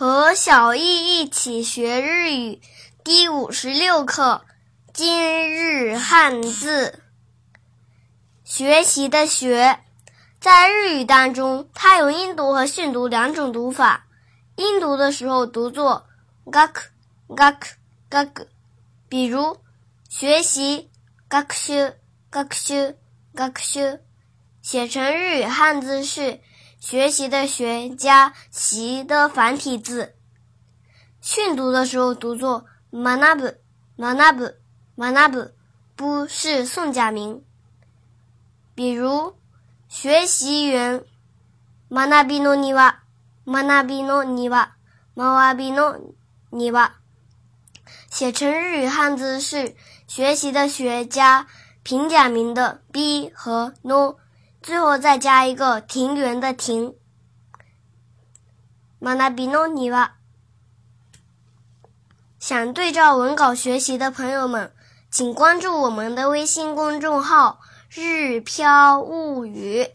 [0.00, 2.60] 和小易一起学日语
[3.02, 4.44] 第五十六课
[4.92, 7.02] 今日汉字。
[8.44, 9.80] 学习的学，
[10.38, 14.06] 在日语当中，它有音读和训读两种读法。
[14.54, 16.06] 音读的时候读作
[16.46, 16.74] gak
[17.26, 17.58] gak
[18.08, 18.46] gak，
[19.08, 19.58] 比如
[20.08, 20.92] 学习
[21.28, 21.94] gakshu
[22.30, 22.94] gakshu
[23.34, 23.98] gakshu，
[24.62, 26.38] 写成日语汉字是。
[26.78, 30.14] 学习的学加习的繁体字，
[31.20, 33.56] 训读的时候读作 manabu
[33.96, 34.54] manabu
[34.96, 35.50] manabu，
[35.96, 37.44] 不是宋假名。
[38.76, 39.36] 比如
[39.88, 41.04] 学习园
[41.90, 42.94] manabi no niwa
[43.44, 44.68] manabi no niwa
[45.16, 46.14] manabi no
[46.52, 46.92] niwa，
[48.08, 49.74] 写成日语汉字是
[50.06, 51.48] 学习的学加
[51.82, 54.16] 平假名的 b 和 no。
[54.68, 56.94] 最后再加一个庭园的庭。
[58.98, 60.18] 马纳比弄你吧。
[62.38, 64.70] 想对照文稿学习的朋友们，
[65.10, 69.88] 请关注我们的微信公众号“日飘物语”。